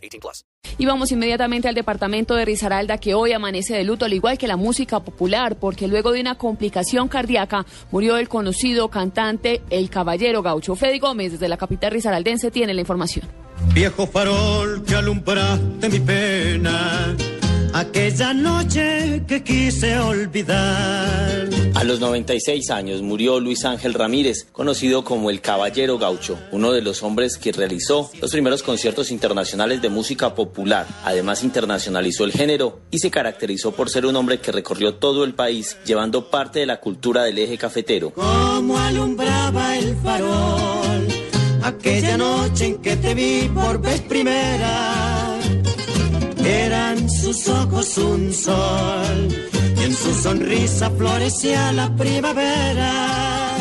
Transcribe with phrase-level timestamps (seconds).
[0.00, 0.44] 18 plus.
[0.78, 4.46] Y vamos inmediatamente al departamento de Risaralda que hoy amanece de luto, al igual que
[4.46, 10.42] la música popular, porque luego de una complicación cardíaca murió el conocido cantante El Caballero
[10.42, 10.76] Gaucho.
[10.76, 13.28] Freddy Gómez, desde la capital risaraldense, tiene la información.
[13.74, 17.14] Viejo farol que alumbraste mi pena
[17.72, 21.29] aquella noche que quise olvidar.
[21.80, 26.82] A los 96 años murió Luis Ángel Ramírez, conocido como el Caballero Gaucho, uno de
[26.82, 30.86] los hombres que realizó los primeros conciertos internacionales de música popular.
[31.04, 35.32] Además internacionalizó el género y se caracterizó por ser un hombre que recorrió todo el
[35.32, 38.10] país llevando parte de la cultura del eje cafetero.
[38.10, 41.08] Como alumbraba el farol
[41.62, 45.38] aquella noche en que te vi por vez primera
[46.44, 49.59] eran sus ojos un sol
[50.20, 53.56] sonrisa florecía la primavera.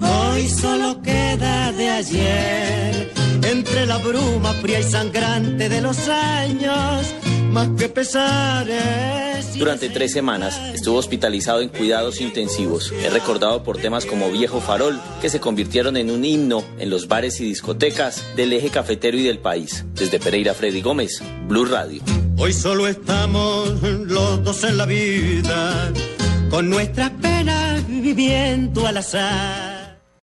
[0.00, 7.14] Hoy solo queda de ayer, entre la bruma fría y sangrante de los años
[7.56, 9.58] más que pesares.
[9.58, 12.92] Durante tres semanas estuvo hospitalizado en cuidados intensivos.
[12.92, 17.08] Es recordado por temas como Viejo Farol, que se convirtieron en un himno en los
[17.08, 19.86] bares y discotecas del eje cafetero y del país.
[19.94, 22.02] Desde Pereira, Freddy Gómez, Blue Radio.
[22.36, 23.70] Hoy solo estamos
[24.46, 25.92] en la vida,
[26.50, 29.75] con nuestras penas viviendo al azar.